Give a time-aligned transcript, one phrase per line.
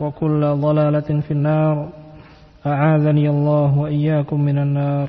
[0.00, 1.76] وكل ضلالة في النار
[2.66, 5.08] أعاذني الله وإياكم من النار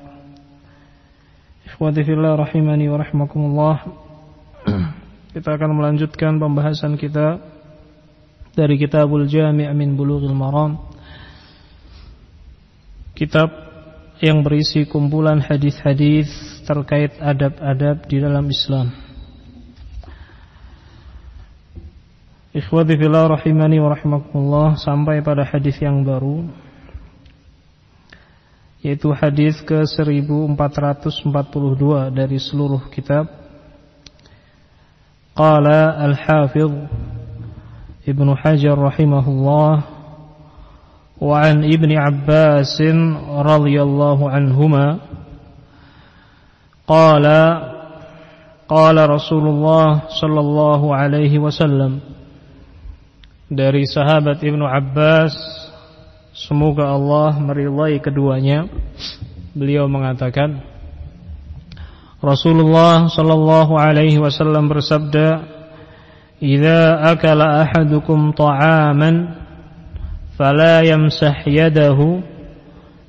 [1.66, 3.75] Ikhwati fillah rahimani wa rahmakumullah
[5.33, 7.41] Kita akan melanjutkan pembahasan kita
[8.53, 10.78] Dari kitabul jami' min bulughil maram
[13.17, 13.50] Kitab
[14.23, 16.31] yang berisi kumpulan hadis-hadis
[16.64, 18.95] terkait adab-adab di dalam Islam
[22.51, 26.51] Ikhwati fillah rahimani wa rahimakumullah sampai pada hadis yang baru
[28.83, 31.06] yaitu hadis ke 1442
[32.11, 33.31] dari seluruh kitab.
[35.31, 36.91] Qala al-Hafidh
[38.03, 39.72] Ibnu Hajar rahimahullah
[41.22, 42.83] wa an Ibni Abbas
[43.47, 44.99] radhiyallahu anhuma
[46.83, 47.41] qala
[48.66, 52.19] qala Rasulullah sallallahu alaihi wasallam
[53.50, 55.34] dari sahabat Ibnu Abbas
[56.31, 58.71] semoga Allah meridai keduanya.
[59.50, 60.62] Beliau mengatakan
[62.22, 65.43] Rasulullah sallallahu alaihi wasallam bersabda
[66.39, 69.34] "Idza akala ahadukum ta'aman
[70.39, 72.22] fala yamsah yadahu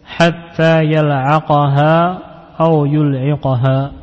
[0.01, 1.93] hatta yal'aqaha
[2.57, 3.93] aw yul'iqaha"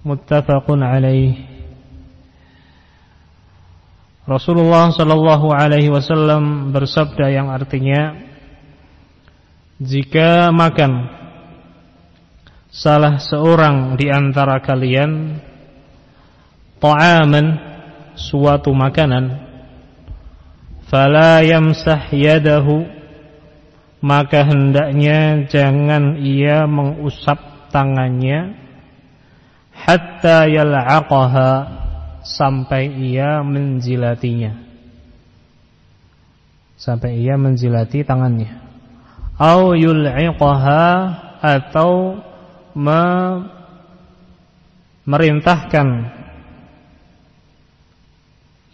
[0.00, 1.55] muttafaqun alaihi
[4.26, 8.18] Rasulullah Shallallahu Alaihi Wasallam bersabda yang artinya
[9.78, 11.06] jika makan
[12.74, 15.38] salah seorang di antara kalian
[16.82, 17.46] ta'aman
[18.18, 19.46] suatu makanan
[20.90, 22.82] fala yamsah yadahu
[24.02, 28.58] maka hendaknya jangan ia mengusap tangannya
[29.70, 31.85] hatta yal'aqaha
[32.26, 34.66] sampai ia menjilatinya
[36.76, 38.52] sampai ia menjilati tangannya.
[39.36, 40.84] Au yul'iqaha
[41.40, 42.20] atau
[42.76, 43.04] me
[45.06, 45.88] merintahkan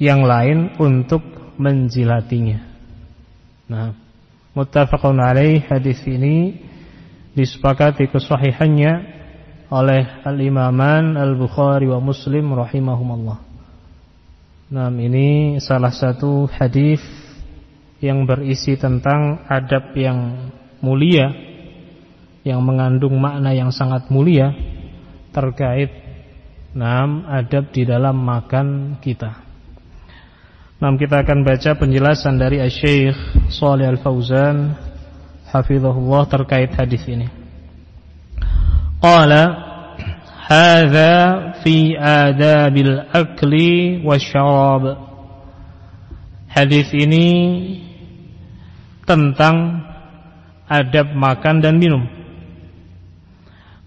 [0.03, 1.23] yang lain untuk
[1.61, 2.59] menjilatinya
[3.69, 3.95] nah
[4.57, 6.59] muttafaqun alaih hadis ini
[7.37, 9.12] disepakati kesahihannya
[9.73, 13.41] oleh Al-Imaman Al-Bukhari wa Muslim rahimahumallah.
[14.73, 17.01] Nah, ini salah satu hadis
[18.05, 20.51] yang berisi tentang adab yang
[20.85, 21.33] mulia
[22.45, 24.53] yang mengandung makna yang sangat mulia
[25.33, 25.89] terkait
[26.77, 29.41] enam adab di dalam makan kita.
[30.83, 33.17] Nah, kita akan baca penjelasan dari Syekh
[33.49, 34.77] Shalih Al-Fauzan
[35.49, 37.42] hafizahullah terkait hadis ini.
[39.03, 39.43] Qala
[40.47, 41.15] hadza
[41.67, 44.95] fi adabil akli wasyarab.
[46.47, 47.29] Hadis ini
[49.03, 49.83] tentang
[50.71, 52.07] adab makan dan minum.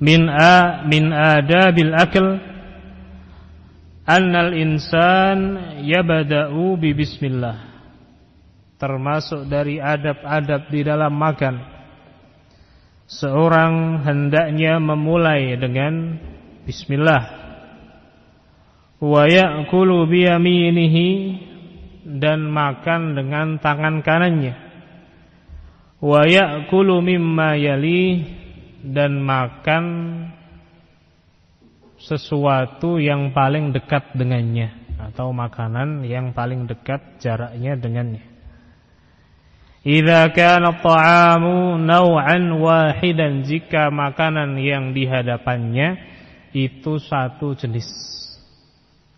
[0.04, 2.36] Min a min adabil akl
[4.04, 7.72] annal insan yabda'u bi bismillah.
[8.76, 11.75] Termasuk dari adab-adab di dalam makan
[13.06, 16.18] seorang hendaknya memulai dengan
[16.66, 17.24] bismillah
[19.02, 21.10] wa ya'kulu biyaminihi
[22.22, 24.58] dan makan dengan tangan kanannya
[26.02, 28.26] wa ya'kulu mimma yali
[28.86, 29.86] dan makan
[32.02, 34.70] sesuatu yang paling dekat dengannya
[35.00, 38.35] atau makanan yang paling dekat jaraknya dengannya.
[39.86, 46.02] Idza kana at-ta'amu naw'an wahidan jika makanan yang dihadapannya
[46.58, 47.86] itu satu jenis.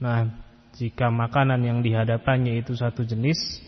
[0.04, 0.28] Nah,
[0.76, 3.64] jika makanan yang dihadapannya itu satu jenis,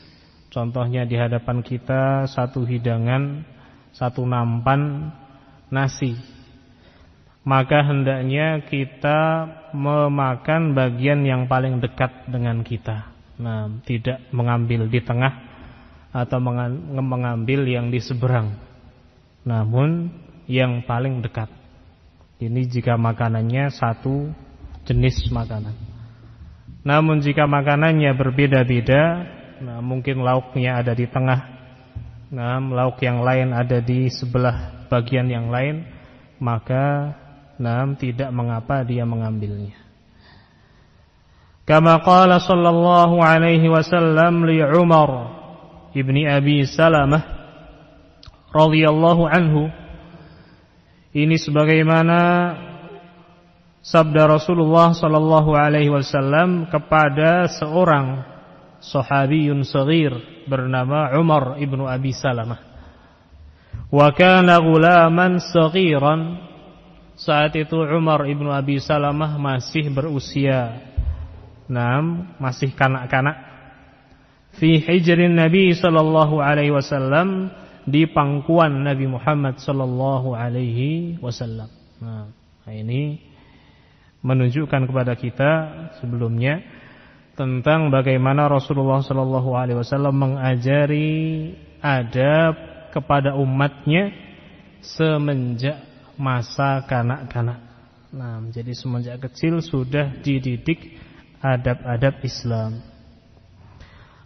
[0.51, 3.47] contohnya di hadapan kita satu hidangan,
[3.95, 5.15] satu nampan
[5.71, 6.19] nasi
[7.49, 13.09] maka hendaknya kita memakan bagian yang paling dekat dengan kita.
[13.41, 15.48] Nah, tidak mengambil di tengah
[16.09, 18.57] atau mengambil yang di seberang.
[19.45, 20.09] Namun
[20.49, 21.47] yang paling dekat.
[22.39, 24.31] Ini jika makanannya satu
[24.87, 25.75] jenis makanan.
[26.81, 29.03] Namun jika makanannya berbeda-beda,
[29.59, 31.41] nah mungkin lauknya ada di tengah,
[32.31, 35.83] nah lauk yang lain ada di sebelah bagian yang lain,
[36.39, 37.13] maka
[37.59, 39.75] Nam tidak mengapa dia mengambilnya.
[41.67, 45.38] Kama qala sallallahu alaihi wasallam li Umar
[45.93, 47.23] ibni Abi Salamah
[48.49, 49.69] radhiyallahu anhu
[51.09, 52.19] ini sebagaimana
[53.81, 58.21] sabda Rasulullah sallallahu alaihi wasallam kepada seorang
[58.77, 60.13] sahabiyun saghir
[60.45, 62.61] bernama Umar ibnu Abi Salamah.
[63.89, 66.37] Wa kana ghulaman saghiran
[67.17, 70.77] saat itu Umar ibnu Abi Salamah masih berusia
[71.65, 73.48] enam, masih kanak-kanak.
[74.57, 77.53] Fi hijrin Nabi sallallahu alaihi wasallam
[77.85, 81.69] di pangkuan Nabi Muhammad sallallahu alaihi wasallam.
[82.01, 82.29] Nah,
[82.69, 83.21] ini
[84.25, 85.51] menunjukkan kepada kita
[86.01, 86.59] sebelumnya
[87.39, 92.53] tentang bagaimana Rasulullah sallallahu alaihi wasallam mengajari adab
[92.91, 94.11] kepada umatnya
[94.83, 95.79] semenjak
[96.19, 97.63] masa kanak-kanak.
[98.11, 100.99] Nah, jadi semenjak kecil sudah dididik
[101.39, 102.83] adab-adab Islam.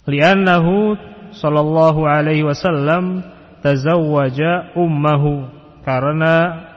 [0.03, 0.97] Li'annahu
[1.31, 3.23] sallallahu alaihi wasallam
[3.63, 5.47] tazawwaja ummahu
[5.87, 6.67] karena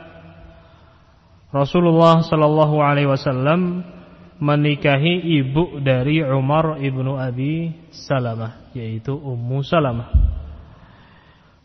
[1.50, 3.82] Rasulullah sallallahu alaihi wasallam
[4.38, 10.12] menikahi ibu dari Umar ibnu Abi Salamah yaitu Ummu Salamah.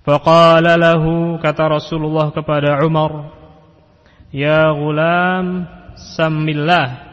[0.02, 3.38] Faqala lahu kata Rasulullah kepada Umar
[4.34, 5.70] Ya gulam
[6.18, 7.06] Samillah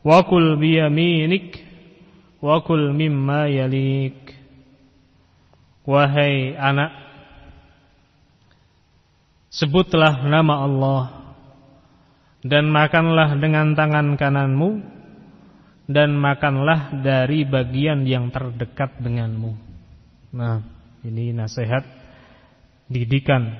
[0.00, 1.69] Wakul biyaminik
[2.40, 4.40] Wakul mimma yalik.
[5.84, 6.92] Wahai anak
[9.48, 11.02] Sebutlah nama Allah
[12.44, 14.70] Dan makanlah dengan tangan kananmu
[15.88, 19.56] Dan makanlah dari bagian yang terdekat denganmu.
[20.36, 20.62] Nah
[21.02, 21.82] ini nasihat
[22.86, 23.50] Didikan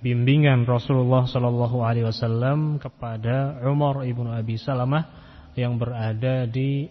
[0.00, 5.04] bimbingan Rasulullah sallallahu alaihi wasallam kepada Umar ibnu Abi Salamah
[5.52, 6.88] yang berada di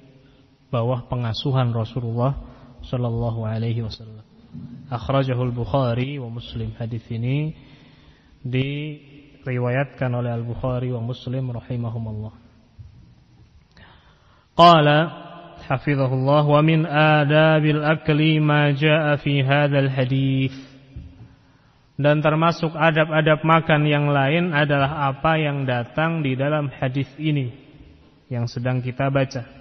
[0.70, 2.38] bawah pengasuhan Rasulullah
[2.86, 4.26] sallallahu alaihi wasallam.
[4.90, 6.74] Akhrajahu al-Bukhari wa Muslim.
[6.78, 7.54] Hadis ini
[8.42, 12.34] diriwayatkan oleh Al-Bukhari wa Muslim rahimahumallah.
[14.58, 14.98] Qala
[15.70, 20.58] hafizahullah wa min adabil akli ma jaa fi hadzal hadits
[22.00, 27.52] dan termasuk adab-adab makan yang lain adalah apa yang datang di dalam hadis ini
[28.32, 29.59] yang sedang kita baca.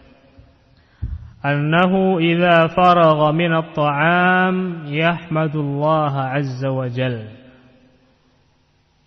[1.38, 4.57] Annahu idza faragha min at-ta'am
[4.90, 7.30] yahmadullah azza wa jal.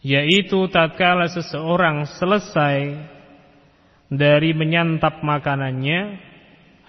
[0.02, 3.06] Yaitu tatkala seseorang selesai
[4.10, 6.18] dari menyantap makanannya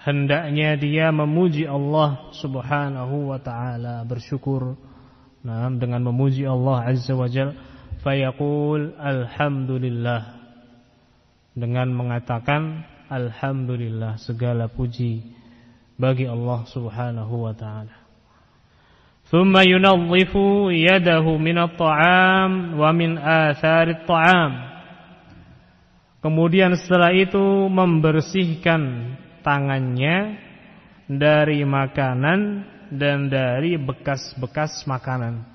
[0.01, 4.75] hendaknya dia memuji Allah Subhanahu wa taala bersyukur
[5.43, 7.51] Nah, dengan memuji Allah Azza wa Jal,
[7.99, 10.39] fayaqul alhamdulillah.
[11.53, 15.24] Dengan mengatakan alhamdulillah segala puji
[15.98, 18.08] bagi Allah Subhanahu wa taala.
[19.28, 20.32] ثم ينظف
[20.72, 24.52] يده من الطعام ومن آثار الطعام
[26.18, 29.14] Kemudian setelah itu membersihkan
[29.46, 30.34] tangannya
[31.06, 35.46] dari makanan dan dari bekas-bekas makanan.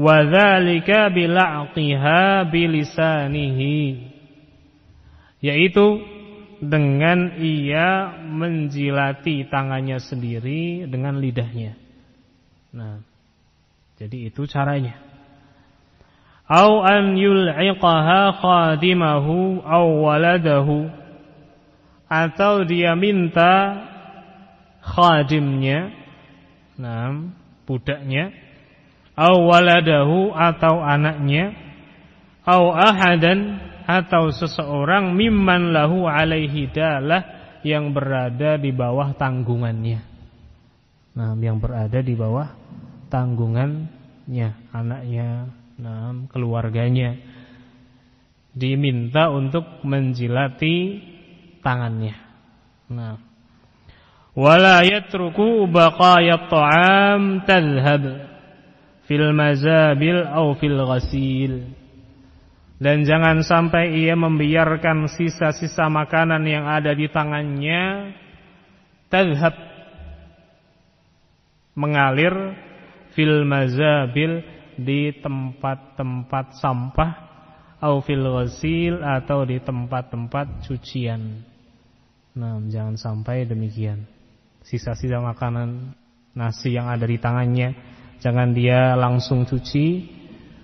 [0.00, 3.76] Wadzalika bila'qiha bilisanihi
[5.44, 6.00] yaitu
[6.59, 11.75] dengan ia menjilati tangannya sendiri dengan lidahnya.
[12.75, 12.99] Nah,
[13.99, 14.99] jadi itu caranya.
[16.49, 20.89] Au an yul'iqaha khadimahu aw waladahu
[22.09, 23.85] atau dia minta
[24.81, 25.99] khadimnya
[26.79, 27.11] Nah,
[27.67, 28.31] budaknya
[29.19, 31.51] au waladahu atau anaknya
[32.47, 37.25] au ahadan atau seseorang mimman lahu alaihi dalah
[37.65, 40.05] yang berada di bawah tanggungannya.
[41.17, 42.53] Nah, yang berada di bawah
[43.09, 45.49] tanggungannya, anaknya,
[45.81, 47.17] nah, keluarganya
[48.53, 51.01] diminta untuk menjilati
[51.65, 52.13] tangannya.
[52.93, 53.17] Nah,
[54.37, 58.03] wala yatruku baqaya ta'am tadhhab
[59.09, 61.78] fil mazabil au fil ghasil
[62.79, 68.15] dan jangan sampai ia membiarkan sisa-sisa makanan yang ada di tangannya
[69.11, 69.55] tadhab
[71.75, 72.55] mengalir
[73.11, 74.43] fil mazabil
[74.79, 77.11] di tempat-tempat sampah
[77.83, 81.43] au fil ghasil atau di tempat-tempat cucian.
[82.35, 84.07] Nah, jangan sampai demikian.
[84.63, 85.95] Sisa-sisa makanan
[86.31, 87.75] nasi yang ada di tangannya
[88.19, 90.18] Jangan dia langsung cuci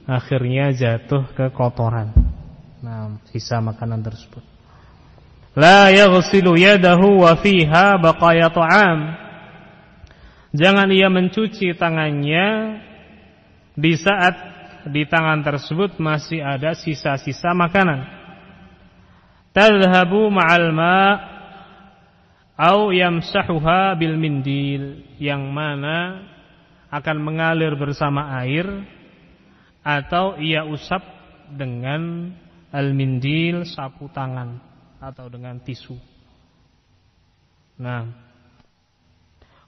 [0.05, 2.13] Akhirnya jatuh ke kotoran.
[2.85, 4.45] Nah sisa makanan tersebut.
[5.57, 8.99] La yaghsilu yadahu wa fiha baqaya ta'am.
[10.55, 12.79] Jangan ia mencuci tangannya
[13.75, 14.35] Di saat
[14.87, 18.07] di tangan tersebut masih ada sisa-sisa makanan.
[19.51, 21.11] Tadhabu ma'al ma'
[22.55, 25.97] Au yamsahuha bil mindil Yang mana
[26.87, 28.63] akan mengalir bersama air
[29.85, 31.05] atau ia usap
[31.53, 32.33] dengan
[32.73, 34.57] al-mindil sapu tangan
[34.97, 35.93] atau dengan tisu.
[37.77, 38.09] Nah,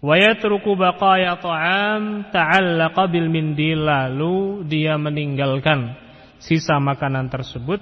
[0.02, 5.94] wa yatruku baqaya ta'am ta'allaqa bil mindil lalu dia meninggalkan
[6.42, 7.80] sisa makanan tersebut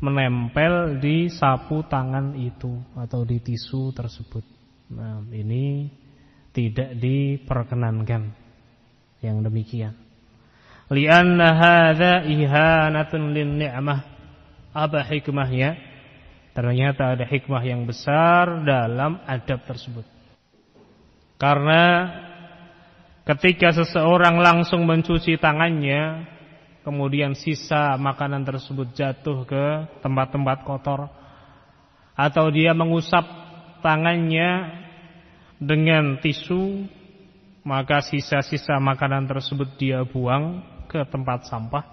[0.00, 4.42] menempel di sapu tangan itu atau di tisu tersebut.
[4.90, 5.86] Nah, ini
[6.50, 8.34] tidak diperkenankan
[9.22, 10.09] yang demikian.
[10.90, 14.02] Lianna hadza ihanatun lin ni'mah.
[14.74, 15.78] Apa hikmahnya?
[16.50, 20.02] Ternyata ada hikmah yang besar dalam adab tersebut.
[21.38, 22.10] Karena
[23.22, 26.26] ketika seseorang langsung mencuci tangannya,
[26.82, 29.64] kemudian sisa makanan tersebut jatuh ke
[30.02, 31.06] tempat-tempat kotor
[32.18, 33.22] atau dia mengusap
[33.80, 34.82] tangannya
[35.60, 36.84] dengan tisu
[37.64, 41.84] maka sisa-sisa makanan tersebut dia buang ke tempat sampah.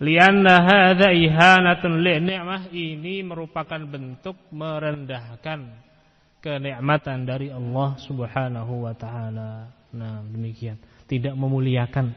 [0.00, 2.72] Lianna hadza ihanatun li ni'mah.
[2.72, 5.68] Ini merupakan bentuk merendahkan
[6.40, 9.68] kenikmatan dari Allah Subhanahu wa taala.
[9.92, 10.80] Nah demikian.
[11.04, 12.16] Tidak memuliakan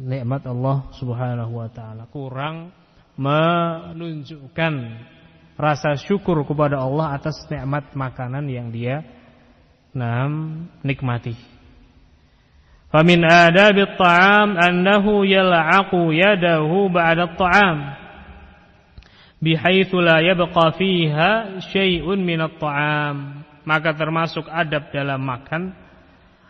[0.00, 2.08] nikmat Allah Subhanahu wa taala.
[2.08, 2.72] Kurang
[3.20, 4.74] menunjukkan
[5.60, 9.04] rasa syukur kepada Allah atas nikmat makanan yang dia
[9.96, 11.55] Naam nikmati.
[12.96, 17.92] Famin adabit ta'am annahu yal'aqu yadahu ba'da at-ta'am
[19.36, 23.44] bihaitsu la yabqa fiha syai'un min at-ta'am.
[23.68, 25.76] Maka termasuk adab dalam makan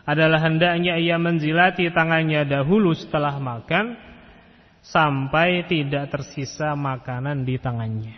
[0.07, 3.99] adalah hendaknya ia menjilati tangannya dahulu setelah makan
[4.79, 8.15] sampai tidak tersisa makanan di tangannya.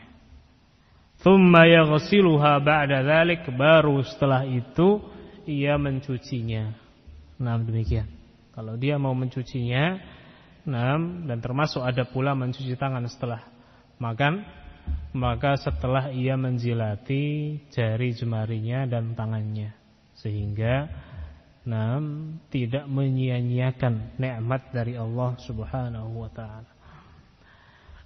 [1.17, 5.01] Thumma yaghsiluha ba'da dzalik baru setelah itu
[5.49, 6.77] ia mencucinya.
[7.41, 8.18] Nah, demikian.
[8.59, 9.95] Kalau dia mau mencucinya,
[10.67, 13.47] nah, dan termasuk ada pula mencuci tangan setelah
[14.03, 14.43] makan,
[15.15, 19.71] maka setelah ia menjilati jari jemarinya dan tangannya,
[20.11, 20.91] sehingga
[21.63, 22.03] nah,
[22.51, 26.71] tidak menyia-nyiakan nikmat dari Allah Subhanahu wa taala.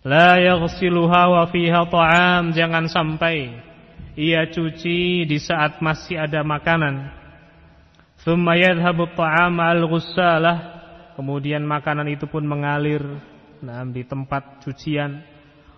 [0.05, 3.57] La yaghsiluha wa fiha ta'am, jangan sampai
[4.13, 7.22] ia cuci di saat masih ada makanan
[8.23, 10.57] Thumma yadhhabu at-ta'am al-ghussalah.
[11.19, 13.03] Kemudian makanan itu pun mengalir
[13.59, 15.19] nah, di tempat cucian.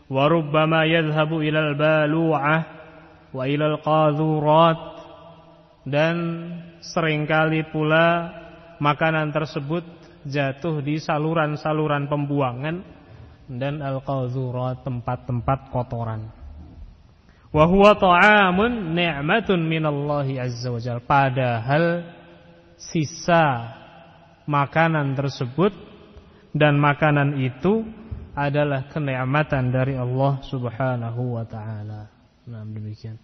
[0.06, 2.62] Wa rubbama yadhhabu ilal balu'ah
[3.34, 4.80] wa ilal qadhurat.
[5.90, 6.16] Dan
[6.86, 8.30] sering kali pula
[8.78, 9.86] makanan tersebut
[10.25, 12.82] jatuh di saluran-saluran pembuangan
[13.50, 16.30] dan al-qadhurat tempat-tempat kotoran.
[17.50, 21.02] Wa huwa ta'amun ni'matun minallahi azza wajalla.
[21.02, 21.86] Padahal
[22.77, 23.74] sisa
[24.46, 25.74] makanan tersebut
[26.55, 27.84] dan makanan itu
[28.36, 32.12] adalah kenikmatan dari Allah Subhanahu wa taala.
[32.46, 33.15] Nah, demikian.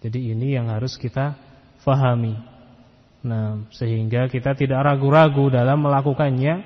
[0.00, 1.36] Jadi ini yang harus kita
[1.84, 2.38] fahami.
[3.20, 6.64] Nah, sehingga kita tidak ragu-ragu dalam melakukannya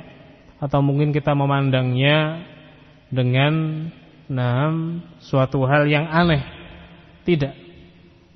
[0.63, 2.47] atau mungkin kita memandangnya
[3.11, 3.53] dengan
[4.31, 4.71] nah,
[5.19, 6.45] suatu hal yang aneh.
[7.27, 7.64] Tidak.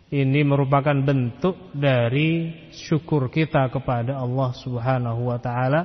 [0.08, 5.80] Ini merupakan bentuk dari syukur kita kepada Allah Subhanahu wa taala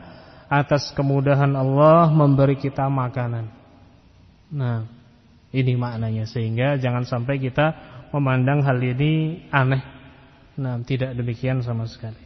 [0.47, 3.51] atas kemudahan Allah memberi kita makanan.
[4.47, 4.87] Nah,
[5.51, 7.75] ini maknanya sehingga jangan sampai kita
[8.15, 9.83] memandang hal ini aneh.
[10.55, 12.23] Nah, tidak demikian sama sekali.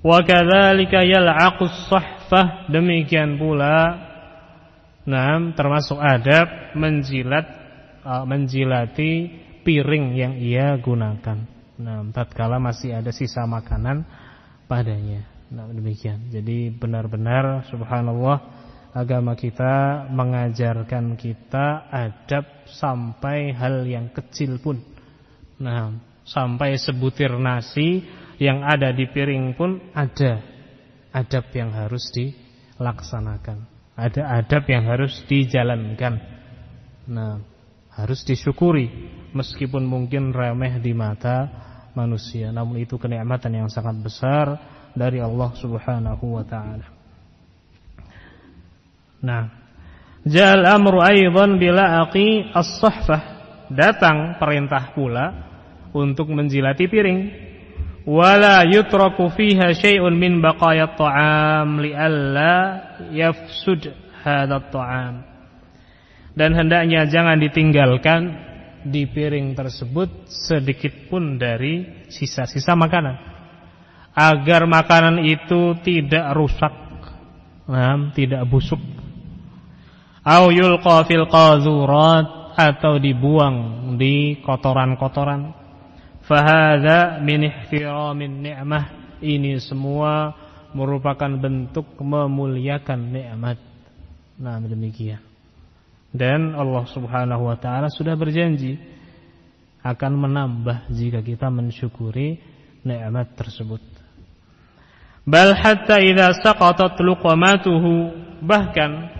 [0.00, 4.08] Wa kadzalika yal'aqus sahfah demikian pula
[5.00, 7.46] nah termasuk adab menjilat
[8.04, 11.38] uh, menjilati piring yang ia gunakan.
[11.80, 14.04] Nah, tatkala masih ada sisa makanan
[14.68, 15.24] padanya.
[15.50, 16.30] Nah, demikian.
[16.30, 18.38] Jadi benar-benar subhanallah
[18.94, 24.82] agama kita mengajarkan kita adab sampai hal yang kecil pun.
[25.58, 25.94] Nah,
[26.26, 28.04] sampai sebutir nasi
[28.40, 30.40] yang ada di piring pun ada
[31.10, 33.66] adab yang harus dilaksanakan.
[33.98, 36.14] Ada adab yang harus dijalankan.
[37.10, 37.42] Nah,
[38.00, 38.88] harus disyukuri
[39.36, 41.48] meskipun mungkin remeh di mata
[41.92, 44.46] manusia, namun itu kenikmatan yang sangat besar
[44.94, 46.86] dari Allah Subhanahu wa taala.
[49.20, 49.44] Nah,
[50.24, 53.38] jal amru aidan bila aqi as-sahfah.
[53.70, 55.26] Datang perintah pula
[55.94, 57.20] untuk menjilati piring.
[58.02, 62.54] Wala yutraku fiha syai'un min baqayat ta'am li'alla
[63.14, 63.94] yafsud
[64.26, 65.29] hadha ta'am.
[66.34, 68.20] Dan hendaknya jangan ditinggalkan
[68.86, 73.30] di piring tersebut sedikit pun dari sisa-sisa makanan
[74.14, 76.74] agar makanan itu tidak rusak,
[78.16, 78.80] tidak busuk.
[80.20, 85.56] Au yulqa fil qazurat atau dibuang di kotoran-kotoran.
[86.26, 88.84] Fahadha min ihtiramin ni'mah.
[89.20, 90.32] Ini semua
[90.76, 93.58] merupakan bentuk memuliakan nikmat.
[94.40, 95.29] Nah, demikian.
[96.10, 98.74] Dan Allah Subhanahu wa taala sudah berjanji
[99.80, 102.42] akan menambah jika kita mensyukuri
[102.84, 103.80] nikmat tersebut.
[105.24, 108.12] Bal hatta idza saqatat luqamatuhu
[108.42, 109.12] bahkan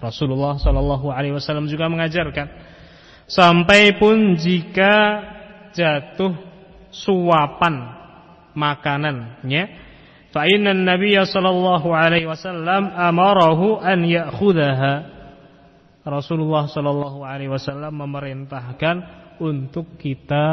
[0.00, 2.46] Rasulullah sallallahu alaihi wasallam juga mengajarkan
[3.26, 5.24] sampai pun jika
[5.74, 6.36] jatuh
[6.94, 7.90] suapan
[8.54, 9.62] makanannya
[10.30, 10.72] fa inna
[11.26, 15.15] sallallahu alaihi wasallam amarahu an ya'khudhaha
[16.06, 18.96] Rasulullah sallallahu alaihi wasallam memerintahkan
[19.42, 20.46] untuk kita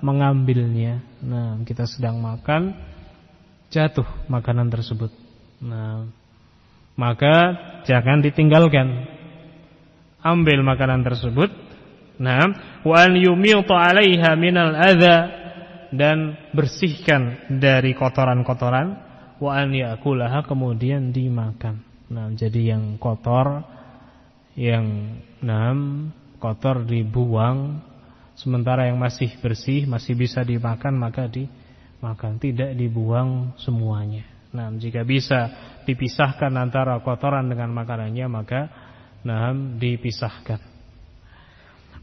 [0.00, 1.04] mengambilnya.
[1.20, 2.72] Nah, kita sedang makan
[3.68, 5.12] jatuh makanan tersebut.
[5.60, 6.08] Nah,
[6.96, 7.36] maka
[7.84, 9.12] jangan ditinggalkan.
[10.24, 11.52] Ambil makanan tersebut.
[12.16, 15.16] Nah, wa an 'alaiha minal adza
[15.92, 18.96] dan bersihkan dari kotoran-kotoran
[19.36, 21.84] wa an yakulaha kemudian dimakan.
[22.08, 23.75] Nah, jadi yang kotor
[24.56, 27.80] yang enam kotor dibuang
[28.36, 31.44] sementara yang masih bersih masih bisa dimakan maka di
[32.00, 34.24] maka tidak dibuang semuanya.
[34.52, 35.52] Nah, jika bisa
[35.84, 38.60] dipisahkan antara kotoran dengan makanannya maka
[39.26, 40.60] nah dipisahkan.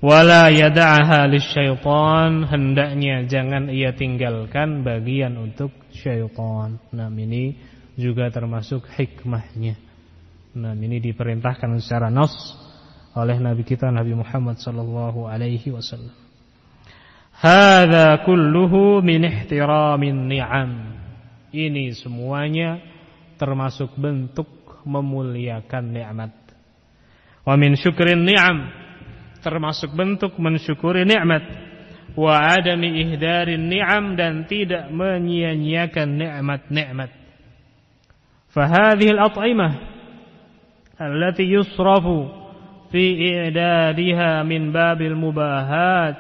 [0.04, 6.76] Wala yada'aha lisyaitan hendaknya jangan ia tinggalkan bagian untuk syaitan.
[6.92, 7.56] Nah, ini
[7.96, 9.80] juga termasuk hikmahnya.
[10.54, 12.30] Nah, ini diperintahkan secara nas
[13.18, 16.14] oleh Nabi kita Nabi Muhammad sallallahu alaihi wasallam.
[17.34, 20.72] Hada kulluhu min ihtiramin ni'am.
[21.50, 22.78] Ini semuanya
[23.42, 24.46] termasuk bentuk
[24.86, 26.34] memuliakan nikmat.
[27.42, 28.70] Wa min syukrin ni'am
[29.42, 31.42] termasuk bentuk mensyukuri nikmat.
[32.14, 37.12] Wa adami ihdarin ni'am dan tidak menyia-nyiakan nikmat-nikmat.
[38.54, 39.93] Fahadhihi al-at'imah
[41.04, 42.32] allati yusrafu
[42.94, 43.04] fi
[43.50, 46.16] i'dadiha min babil mubahat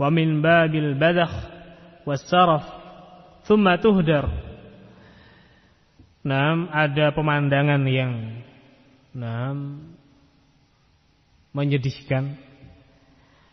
[0.00, 1.32] wa min babil badakh
[2.08, 2.64] wasaraf
[3.46, 4.26] thumma tuhdar
[6.70, 8.44] ada pemandangan yang
[9.16, 9.56] nah,
[11.56, 12.36] menyedihkan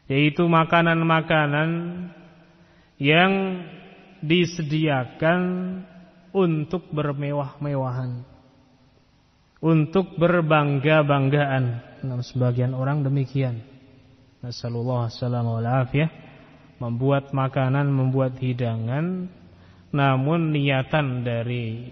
[0.07, 1.69] yaitu makanan-makanan
[2.99, 3.63] yang
[4.23, 5.41] disediakan
[6.31, 8.36] untuk bermewah-mewahan
[9.61, 11.63] untuk berbangga-banggaan.
[12.05, 13.61] Nah, sebagian orang demikian.
[14.41, 15.47] Nasallallahu alaihi wasallam
[16.77, 19.25] membuat makanan, membuat hidangan,
[19.89, 21.89] namun niatan dari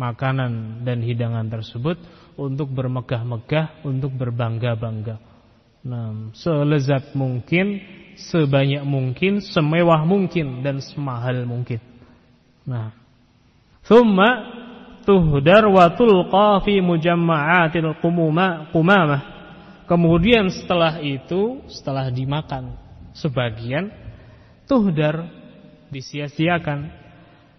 [0.00, 2.00] makanan dan hidangan tersebut
[2.40, 5.20] untuk bermegah-megah, untuk berbangga-bangga.
[5.82, 7.82] Nah, selezat mungkin,
[8.16, 11.82] sebanyak mungkin, semewah mungkin dan semahal mungkin.
[12.64, 12.94] Nah,
[13.84, 14.61] thumma
[15.02, 17.98] tuhdar wa tulqa fi mujamma'atil
[18.70, 19.20] qumamah.
[19.86, 22.78] Kemudian setelah itu, setelah dimakan
[23.12, 23.92] sebagian
[24.64, 25.28] tuhdar
[25.92, 26.88] disia-siakan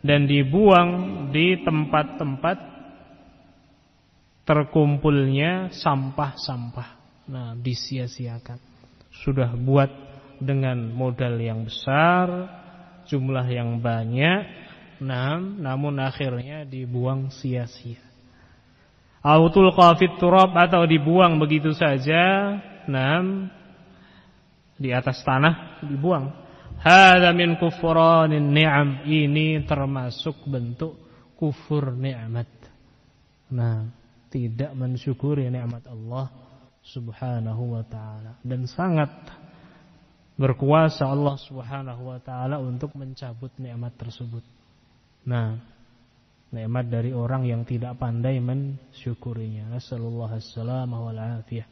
[0.02, 0.90] dan dibuang
[1.30, 2.58] di tempat-tempat
[4.44, 6.90] terkumpulnya sampah-sampah.
[7.30, 8.60] Nah, disia-siakan.
[9.24, 9.88] Sudah buat
[10.42, 12.28] dengan modal yang besar,
[13.08, 14.63] jumlah yang banyak,
[15.04, 18.00] nah, namun akhirnya dibuang sia-sia.
[19.24, 22.56] Autul qafit turab atau dibuang begitu saja,
[22.88, 23.24] nah,
[24.76, 26.28] di atas tanah dibuang.
[26.84, 29.08] Hada min kufranin ni'am.
[29.08, 31.00] Ini termasuk bentuk
[31.40, 32.52] kufur nikmat.
[33.56, 33.88] Nah,
[34.28, 36.28] tidak mensyukuri nikmat Allah
[36.84, 39.08] Subhanahu wa taala dan sangat
[40.36, 44.44] berkuasa Allah Subhanahu wa taala untuk mencabut nikmat tersebut.
[45.24, 45.56] Nah,
[46.52, 49.72] nikmat dari orang yang tidak pandai mensyukurinya.
[49.74, 51.68] Nasallallahu alaihi wal afiyah.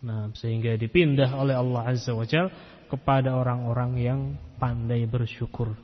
[0.00, 2.50] Nah, sehingga dipindah oleh Allah Azza wa Jalla
[2.88, 4.20] kepada orang-orang yang
[4.58, 5.76] pandai bersyukur.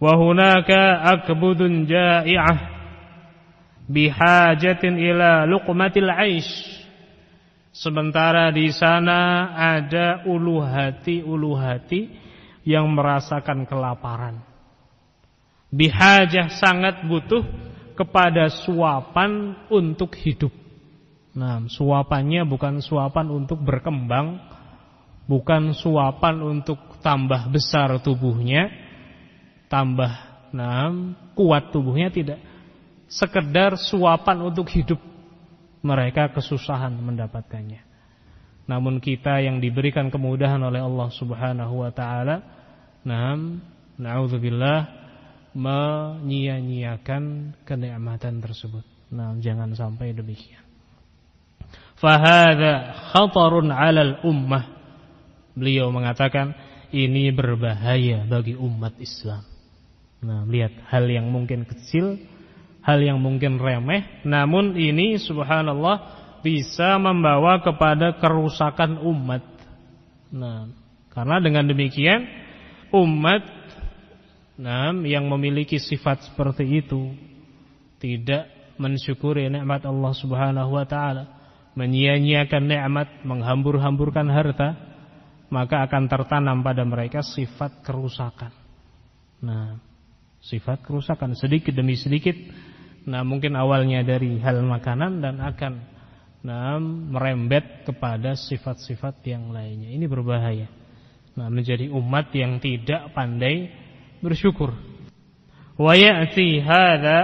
[0.00, 2.58] Wa hunaka akbudun ja'i'ah
[3.90, 6.80] bihajatin ila luqmatil 'aish
[7.70, 12.10] Sementara di sana ada ulu hati-ulu hati
[12.66, 14.42] yang merasakan kelaparan.
[15.70, 17.46] Bihajah sangat butuh
[17.94, 20.50] kepada suapan untuk hidup.
[21.30, 24.40] Nah, suapannya bukan suapan untuk berkembang,
[25.30, 28.66] bukan suapan untuk tambah besar tubuhnya,
[29.70, 30.10] tambah
[30.50, 30.90] nah,
[31.38, 32.42] kuat tubuhnya tidak.
[33.06, 34.98] Sekedar suapan untuk hidup
[35.82, 37.82] mereka kesusahan mendapatkannya.
[38.66, 42.42] Namun kita yang diberikan kemudahan oleh Allah Subhanahu wa taala,
[43.02, 43.58] nam
[43.98, 44.99] naudzubillah
[45.56, 48.86] menyia-nyiakan kenikmatan tersebut.
[49.10, 50.62] Nah, jangan sampai demikian.
[51.98, 54.64] Fahada khatarun 'alal ummah.
[55.52, 56.54] Beliau mengatakan
[56.94, 59.42] ini berbahaya bagi umat Islam.
[60.22, 62.16] Nah, lihat hal yang mungkin kecil
[62.80, 69.44] hal yang mungkin remeh, namun ini subhanallah bisa membawa kepada kerusakan umat.
[70.32, 70.72] Nah,
[71.12, 72.24] karena dengan demikian
[72.96, 73.59] umat
[74.60, 77.16] nah, yang memiliki sifat seperti itu
[77.96, 81.24] tidak mensyukuri nikmat Allah Subhanahu wa taala,
[81.72, 84.76] menyia-nyiakan nikmat, menghambur-hamburkan harta,
[85.48, 88.52] maka akan tertanam pada mereka sifat kerusakan.
[89.40, 89.80] Nah,
[90.44, 92.36] sifat kerusakan sedikit demi sedikit
[93.08, 95.72] Nah mungkin awalnya dari hal makanan dan akan
[96.44, 99.88] nah, merembet kepada sifat-sifat yang lainnya.
[99.88, 100.68] Ini berbahaya.
[101.40, 103.72] Nah menjadi umat yang tidak pandai
[104.20, 104.72] bersyukur.
[105.80, 107.18] Wa ya'ti hadza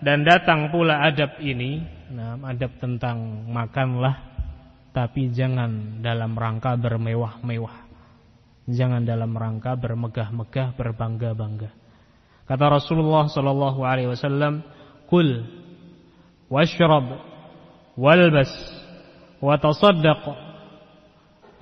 [0.00, 1.82] dan datang pula adab ini,
[2.14, 4.30] nah adab tentang makanlah
[4.90, 7.90] tapi jangan dalam rangka bermewah-mewah.
[8.70, 11.70] Jangan dalam rangka bermegah-megah, berbangga-bangga.
[12.46, 14.62] Kata Rasulullah sallallahu alaihi wasallam,
[15.10, 15.46] kul
[16.50, 17.22] washrab
[17.94, 18.50] walbas
[19.38, 20.22] watasaddaq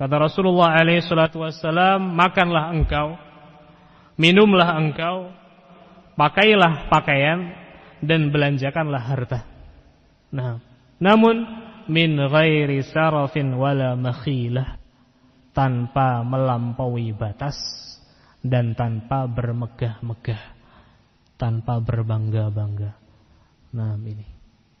[0.01, 3.15] kata Rasulullah alaihi salatu wassalam makanlah engkau
[4.19, 5.31] minumlah engkau
[6.19, 7.55] pakailah pakaian
[8.03, 9.39] dan belanjakanlah harta.
[10.35, 10.59] Nah
[10.99, 11.47] namun
[11.87, 14.75] min ghairi sarafin wala makhilah
[15.55, 17.55] tanpa melampaui batas
[18.43, 20.59] dan tanpa bermegah-megah
[21.39, 22.91] tanpa berbangga-bangga.
[23.71, 24.27] Nah ini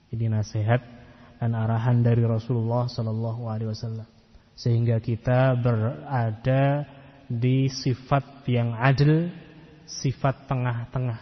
[0.09, 0.81] Ini nasihat
[1.37, 4.09] dan arahan dari Rasulullah Sallallahu Alaihi Wasallam.
[4.57, 6.83] Sehingga kita berada
[7.29, 9.29] di sifat yang adil
[9.89, 11.19] Sifat tengah-tengah.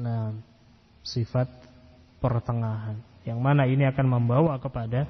[0.00, 0.32] Nah
[1.04, 1.48] Sifat
[2.20, 3.00] pertengahan.
[3.24, 5.04] Yang mana ini akan membawa kepada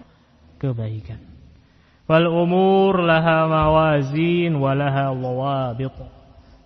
[0.59, 1.22] kebaikan.
[2.11, 5.94] Wal umur laha mawazin walaha wawabit.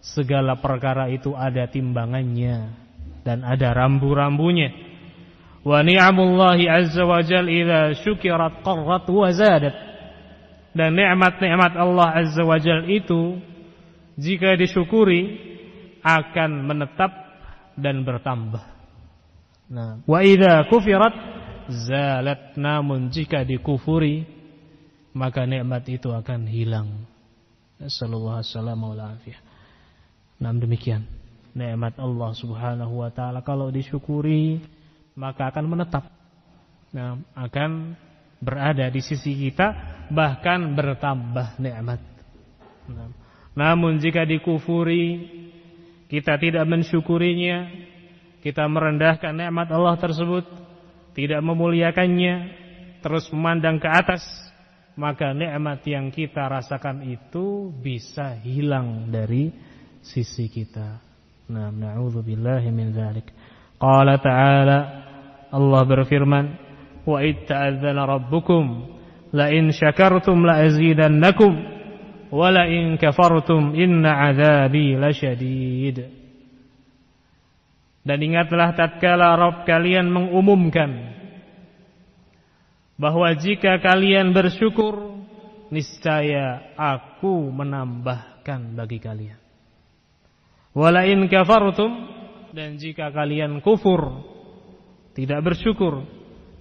[0.00, 2.74] Segala perkara itu ada timbangannya
[3.22, 4.72] Dan ada rambu-rambunya.
[5.62, 9.76] Wa ni'amullahi azza wa jal idza syukirat qarrat wa zadat.
[10.72, 13.51] Dan nikmat-nikmat Allah azza wa jal itu
[14.18, 15.50] jika disyukuri
[16.02, 17.12] akan menetap
[17.78, 18.64] dan bertambah.
[19.72, 21.14] Nah, wa idza kufirat
[21.70, 24.26] zalat namun jika dikufuri
[25.16, 27.08] maka nikmat itu akan hilang.
[27.82, 28.82] Sallallahu alaihi wasallam
[30.42, 31.06] Nah, demikian
[31.54, 34.58] nikmat Allah Subhanahu wa taala kalau disyukuri
[35.14, 36.04] maka akan menetap.
[36.92, 37.96] Nah, akan
[38.42, 39.72] berada di sisi kita
[40.10, 42.00] bahkan bertambah nikmat.
[42.90, 43.21] Nah,
[43.52, 45.28] namun jika dikufuri
[46.08, 47.72] kita tidak mensyukurinya,
[48.44, 50.44] kita merendahkan nikmat Allah tersebut,
[51.16, 52.34] tidak memuliakannya,
[53.00, 54.20] terus memandang ke atas,
[54.92, 59.48] maka nikmat yang kita rasakan itu bisa hilang dari
[60.04, 61.00] sisi kita.
[61.48, 63.28] Nah, na'udzubillahi min dzalik.
[63.80, 64.78] Qala ta'ala
[65.48, 66.44] Allah berfirman
[67.08, 68.64] wa id ta'adzana rabbukum
[69.32, 71.71] la in syakartum la azidannakum
[72.32, 76.08] wa la in kafartum inna adzabi lasyadid
[78.02, 81.14] dan ingatlah tatkala Rabb kalian mengumumkan
[82.98, 85.22] bahwa jika kalian bersyukur
[85.70, 89.40] niscaya aku menambahkan bagi kalian.
[90.74, 92.10] Walain kafartum
[92.50, 94.24] dan jika kalian kufur
[95.14, 96.02] tidak bersyukur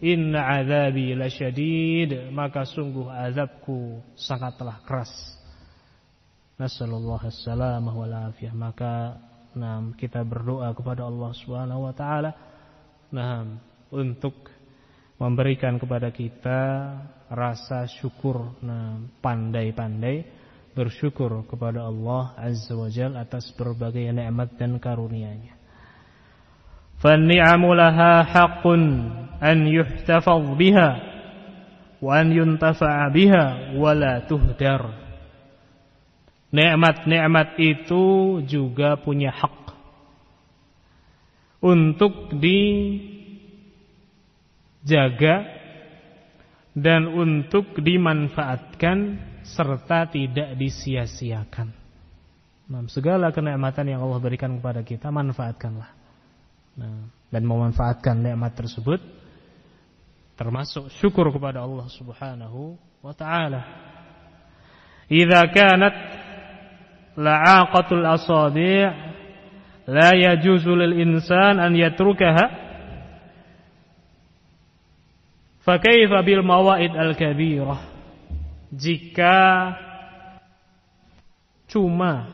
[0.03, 5.09] inna azabi lasyadid maka sungguh azabku sangatlah keras.
[6.60, 7.82] Nasallallahu alaihi wasallam
[8.56, 9.20] maka
[9.56, 12.30] Nah, kita berdoa kepada Allah Subhanahu wa taala
[13.06, 13.46] nah
[13.88, 14.52] untuk
[15.16, 16.60] memberikan kepada kita
[17.32, 20.28] rasa syukur nah pandai-pandai
[20.76, 25.56] bersyukur kepada Allah Azza wa Jalla atas berbagai nikmat dan karunia-Nya.
[26.96, 28.64] فالنعم لها حق
[29.44, 30.90] أن يحتفظ بها
[32.00, 33.44] وأن ينتفع بها
[33.76, 34.82] ولا تهدر
[36.51, 39.71] Nikmat-nikmat itu juga punya hak
[41.63, 42.95] untuk dijaga
[46.75, 51.71] dan untuk dimanfaatkan serta tidak disia-siakan.
[52.71, 55.91] Nah, segala kenikmatan yang Allah berikan kepada kita manfaatkanlah.
[56.71, 58.99] Nah, dan memanfaatkan nikmat tersebut
[60.35, 63.61] termasuk syukur kepada Allah Subhanahu wa taala.
[65.11, 65.95] Idza kanat
[67.17, 68.87] la'aqatul asabi'
[69.87, 72.45] la yajuzu lil insan an yatrukaha.
[75.61, 77.81] Fa kaifa bil mawaid al kabirah?
[78.71, 79.39] Jika
[81.67, 82.33] cuma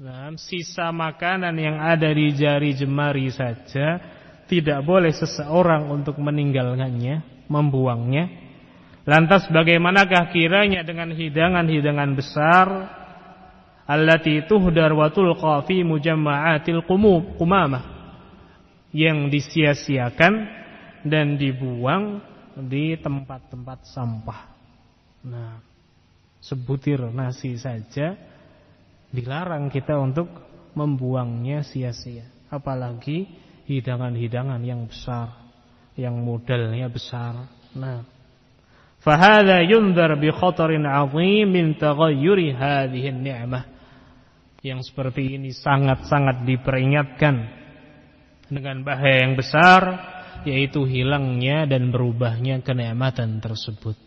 [0.00, 4.00] nah, sisa makanan yang ada di jari jemari saja
[4.48, 8.28] tidak boleh seseorang untuk meninggalkannya membuangnya.
[9.02, 12.66] Lantas bagaimanakah kiranya dengan hidangan-hidangan besar
[13.86, 17.84] allati tuhdar wa tulqa fi mujamma'atil qumamah
[18.92, 20.46] yang disia-siakan
[21.02, 22.20] dan dibuang
[22.54, 24.40] di tempat-tempat sampah.
[25.26, 25.58] Nah,
[26.38, 28.14] sebutir nasi saja
[29.08, 30.28] dilarang kita untuk
[30.76, 32.28] membuangnya sia-sia.
[32.52, 33.24] Apalagi
[33.64, 35.32] hidangan-hidangan yang besar,
[35.96, 37.48] yang modalnya besar.
[37.72, 38.04] Nah,
[39.00, 43.71] fahada yundar bi khatarin 'azim min taghayyuri hadhihi an-ni'mah
[44.62, 47.34] yang seperti ini sangat-sangat diperingatkan
[48.46, 49.82] dengan bahaya yang besar
[50.46, 53.98] yaitu hilangnya dan berubahnya kenikmatan tersebut.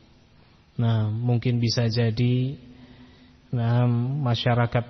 [0.79, 2.55] Nah, mungkin bisa jadi
[3.51, 3.87] nah
[4.31, 4.87] masyarakat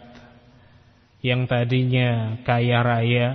[1.21, 3.27] yang tadinya kaya raya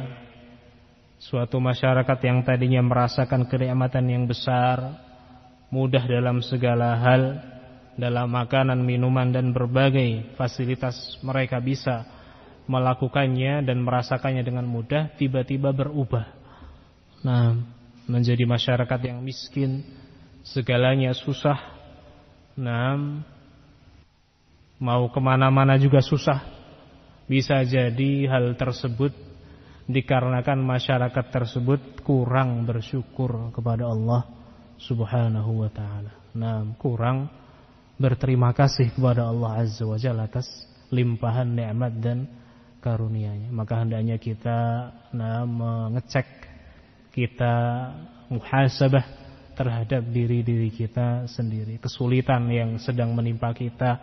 [1.18, 5.02] suatu masyarakat yang tadinya merasakan kenikmatan yang besar,
[5.68, 7.22] mudah dalam segala hal,
[7.98, 12.19] dalam makanan, minuman dan berbagai fasilitas mereka bisa
[12.70, 16.30] melakukannya dan merasakannya dengan mudah tiba-tiba berubah.
[17.26, 17.58] Nah,
[18.06, 19.82] menjadi masyarakat yang miskin,
[20.46, 21.58] segalanya susah.
[22.54, 22.94] Nah,
[24.78, 26.46] mau ke mana-mana juga susah.
[27.26, 29.14] Bisa jadi hal tersebut
[29.90, 34.30] dikarenakan masyarakat tersebut kurang bersyukur kepada Allah
[34.78, 36.12] Subhanahu wa taala.
[36.38, 37.26] Nah, kurang
[37.98, 40.46] berterima kasih kepada Allah Azza wa Jalla atas
[40.90, 42.39] limpahan nikmat dan
[42.80, 43.52] karunia-Nya.
[43.52, 46.26] Maka hendaknya kita nah, mengecek
[47.12, 47.54] kita
[48.32, 49.04] muhasabah
[49.54, 51.76] terhadap diri-diri kita sendiri.
[51.76, 54.00] Kesulitan yang sedang menimpa kita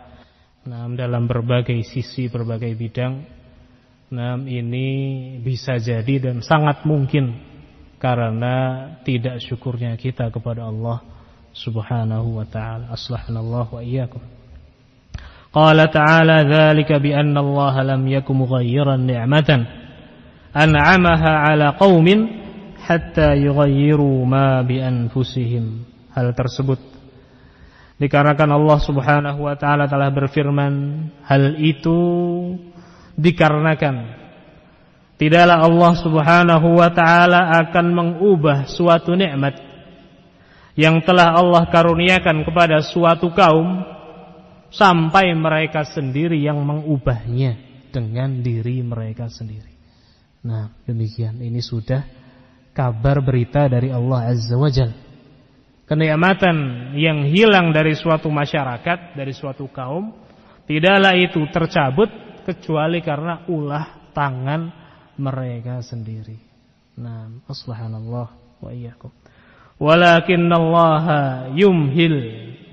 [0.62, 3.14] nah, dalam berbagai sisi, berbagai bidang.
[4.08, 4.86] Nah, ini
[5.42, 7.36] bisa jadi dan sangat mungkin
[7.98, 11.02] karena tidak syukurnya kita kepada Allah
[11.52, 12.94] Subhanahu wa taala.
[12.94, 14.37] Aslahanallahu wa iyyakum.
[15.57, 19.49] قال تعالى ذلك بأن الله لم يكن مغيرا نعمة
[20.57, 22.07] أنعمها على قوم
[22.85, 26.77] حتى يغيروا ما بأنفسهم hal tersebut
[27.97, 30.73] dikarenakan Allah Subhanahu wa taala telah berfirman
[31.25, 31.97] hal itu
[33.17, 34.13] dikarenakan
[35.17, 39.57] tidaklah Allah Subhanahu wa taala akan mengubah suatu nikmat
[40.77, 43.85] yang telah Allah karuniakan kepada suatu kaum
[44.68, 47.56] sampai mereka sendiri yang mengubahnya
[47.88, 49.72] dengan diri mereka sendiri.
[50.44, 52.04] Nah, demikian ini sudah
[52.76, 54.92] kabar berita dari Allah Azza wa Jal.
[55.88, 60.12] Kenikmatan yang hilang dari suatu masyarakat, dari suatu kaum,
[60.68, 62.12] tidaklah itu tercabut
[62.44, 64.68] kecuali karena ulah tangan
[65.16, 66.36] mereka sendiri.
[67.00, 68.28] Nah, subhanallah
[68.60, 69.10] wa iyyakum.
[69.78, 72.16] Walakinallaha yumhil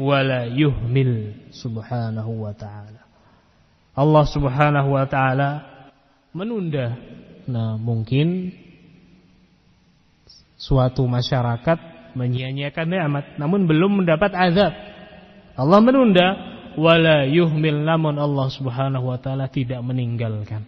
[0.01, 3.01] wala yuhmil subhanahu wa ta'ala.
[3.95, 5.49] Allah subhanahu wa ta'ala
[6.33, 6.97] menunda.
[7.45, 8.51] Nah mungkin
[10.57, 11.77] suatu masyarakat
[12.17, 14.73] menyia-nyiakan nikmat namun belum mendapat azab.
[15.55, 16.27] Allah menunda
[16.75, 20.67] wala yuhmil namun Allah Subhanahu wa taala tidak meninggalkan.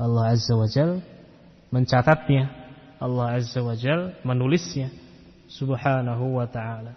[0.00, 1.04] Allah Azza wa Jal
[1.68, 2.48] mencatatnya.
[2.98, 4.88] Allah Azza wa Jal menulisnya.
[5.48, 6.92] Subhanahu wa taala.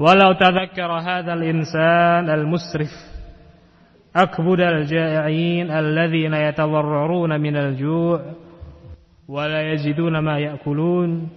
[0.00, 2.90] Walau tadhakkara hadzal insan al-musrif
[4.10, 8.18] akbud al-ja'iin alladhina yatadarraruna min al-ju'
[9.28, 11.28] wa la yajiduna ma ya'kulun.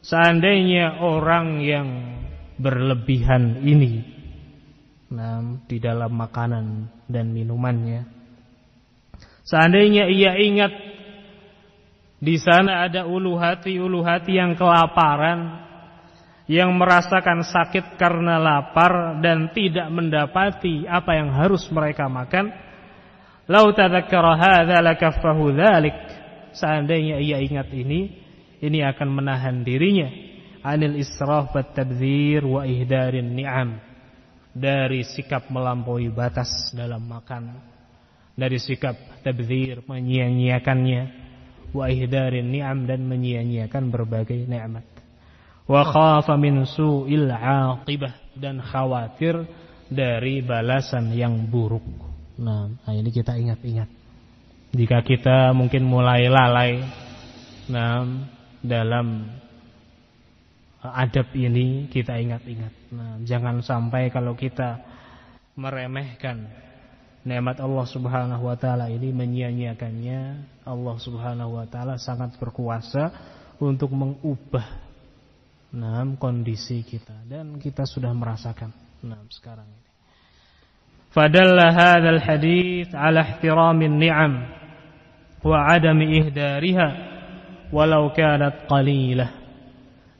[0.00, 1.88] Seandainya orang yang
[2.60, 4.04] berlebihan ini
[5.12, 8.04] nah, di dalam makanan dan minumannya.
[9.44, 10.72] Seandainya ia ingat
[12.20, 15.64] di sana ada ulu hati-ulu hati yang kelaparan,
[16.44, 22.52] yang merasakan sakit karena lapar dan tidak mendapati apa yang harus mereka makan.
[23.48, 25.56] Lau tadzakkara hadza lakaffahu.
[26.50, 28.20] Seandainya ia ingat ini,
[28.60, 30.30] ini akan menahan dirinya
[30.60, 31.72] anil israf wat
[32.44, 33.80] wa ihdarin ni'am
[34.52, 37.56] dari sikap melampaui batas dalam makan,
[38.36, 41.02] dari sikap tabdzir menyia-nyiakannya,
[41.70, 44.86] wa ihdarin ni'am dan menyia-nyiakan berbagai nikmat.
[45.70, 49.46] Wa khafa min su'il 'aqibah dan khawatir
[49.90, 51.84] dari balasan yang buruk.
[52.40, 53.90] Nah, nah ini kita ingat-ingat.
[54.70, 56.78] Jika kita mungkin mulai lalai
[57.66, 58.06] nah,
[58.62, 59.26] dalam
[60.80, 62.72] adab ini kita ingat-ingat.
[62.94, 64.80] Nah, jangan sampai kalau kita
[65.58, 66.48] meremehkan
[67.26, 70.20] nikmat Allah Subhanahu wa taala ini menyia-nyiakannya,
[70.70, 73.10] Allah Subhanahu wa taala sangat berkuasa
[73.58, 74.64] untuk mengubah
[75.74, 78.70] nah, kondisi kita dan kita sudah merasakan
[79.02, 79.88] nah, sekarang ini.
[81.10, 84.32] Fadalla hadzal hadits ala ihtiramin ni'am
[85.42, 86.88] wa adami ihdariha
[87.74, 89.30] walau kanat qalilah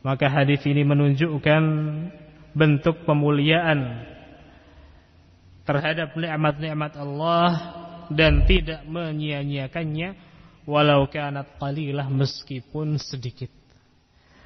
[0.02, 1.62] maka hadis ini menunjukkan
[2.56, 4.08] bentuk pemuliaan
[5.68, 7.50] terhadap nikmat-nikmat Allah
[8.10, 10.29] dan tidak menyia-nyiakannya
[10.70, 13.50] walau kanat qalilah meskipun sedikit.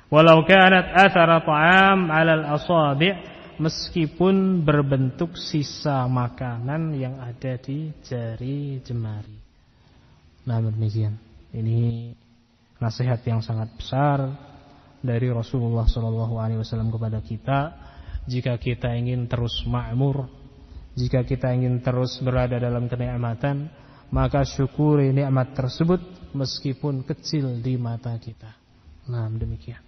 [0.09, 3.13] Walau kanat athara ta'am 'alal asabi'
[3.61, 9.37] meskipun berbentuk sisa makanan yang ada di jari jemari.
[10.49, 11.15] Nah demikian.
[11.55, 12.11] Ini
[12.83, 14.27] nasihat yang sangat besar
[14.99, 17.61] dari Rasulullah Shallallahu Alaihi Wasallam kepada kita
[18.27, 20.27] jika kita ingin terus makmur
[20.95, 23.69] jika kita ingin terus berada dalam kenikmatan
[24.15, 25.99] maka syukuri nikmat tersebut
[26.39, 28.55] meskipun kecil di mata kita.
[29.11, 29.83] Nah demikian.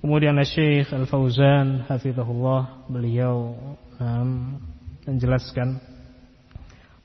[0.00, 3.52] Kemudian Syekh Al Fauzan hafizahullah beliau
[4.00, 4.56] um,
[5.04, 5.76] menjelaskan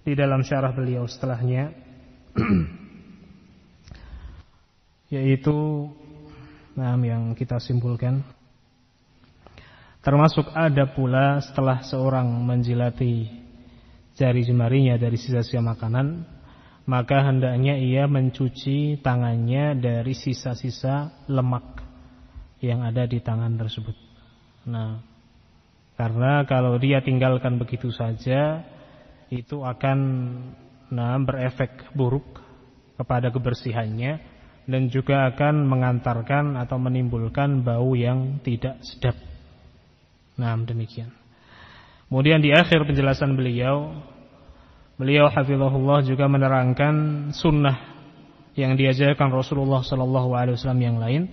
[0.07, 1.75] di dalam syarah beliau setelahnya
[5.13, 5.91] yaitu
[6.79, 8.23] nah, yang kita simpulkan.
[10.01, 13.40] Termasuk ada pula setelah seorang menjilati
[14.15, 16.27] jari jemarinya dari sisa-sisa makanan
[16.89, 21.79] maka hendaknya ia mencuci tangannya dari sisa-sisa lemak
[22.61, 23.97] yang ada di tangan tersebut.
[24.69, 25.01] Nah,
[25.97, 28.65] karena kalau dia tinggalkan begitu saja
[29.29, 29.97] itu akan
[30.91, 32.41] nah berefek buruk
[32.99, 34.19] kepada kebersihannya
[34.67, 39.17] dan juga akan mengantarkan atau menimbulkan bau yang tidak sedap.
[40.37, 41.20] Nah, demikian.
[42.11, 43.95] Kemudian di akhir penjelasan beliau,
[44.99, 47.79] beliau hafizahullah juga menerangkan sunnah
[48.51, 51.31] yang diajarkan Rasulullah wasallam yang lain,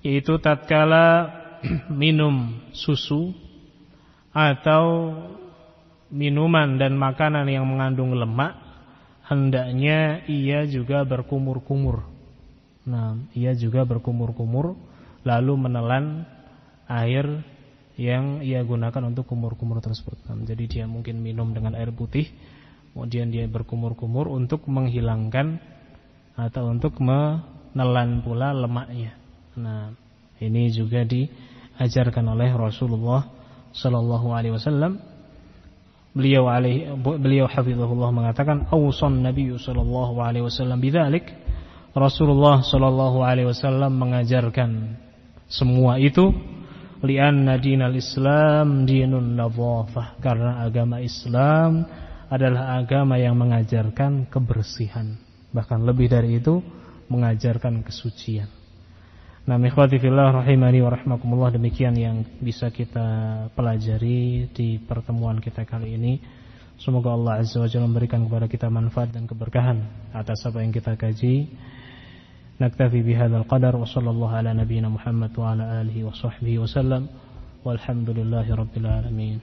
[0.00, 1.28] yaitu tatkala
[1.92, 3.36] minum susu
[4.32, 5.12] atau
[6.08, 8.56] minuman dan makanan yang mengandung lemak,
[9.28, 12.08] hendaknya ia juga berkumur-kumur.
[12.88, 14.72] Nah, ia juga berkumur-kumur
[15.20, 16.24] lalu menelan
[16.88, 17.44] air
[17.98, 20.14] yang ia gunakan untuk kumur-kumur tersebut.
[20.30, 22.30] Nah, jadi dia mungkin minum dengan air putih,
[22.94, 25.58] kemudian dia berkumur-kumur untuk menghilangkan
[26.38, 29.18] atau untuk menelan pula lemaknya.
[29.58, 29.90] Nah,
[30.38, 33.26] ini juga diajarkan oleh Rasulullah
[33.74, 35.02] sallallahu alaihi wasallam.
[36.14, 41.26] Beliau alaihi beliau hafizahullah mengatakan, "Awsan Nabi sallallahu alaihi wasallam bidzalik."
[41.98, 44.94] Rasulullah Shallallahu Alaihi Wasallam mengajarkan
[45.50, 46.30] semua itu
[47.02, 51.86] li'anna dinal Islam dinun nadhafah karena agama Islam
[52.28, 56.60] adalah agama yang mengajarkan kebersihan bahkan lebih dari itu
[57.08, 58.48] mengajarkan kesucian.
[59.48, 65.96] Nah, ikhwati fillah rahimani wa rahmakumullah demikian yang bisa kita pelajari di pertemuan kita kali
[65.96, 66.20] ini.
[66.76, 71.00] Semoga Allah Azza wa Jalla memberikan kepada kita manfaat dan keberkahan atas apa yang kita
[71.00, 71.48] kaji.
[72.60, 77.06] نكتفي بهذا القدر وصلى الله على نبينا محمد وعلى آله وصحبه وسلم
[77.64, 79.40] والحمد لله رب العالمين.